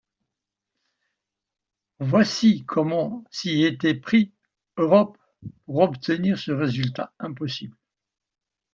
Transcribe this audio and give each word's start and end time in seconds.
Voici 1.99 2.65
comment 2.65 3.23
s’y 3.29 3.63
était 3.65 3.93
pris 3.93 4.33
Europe 4.77 5.15
pour 5.67 5.81
obtenir 5.81 6.39
ce 6.39 6.49
résultat 6.51 7.13
impossible. 7.19 7.77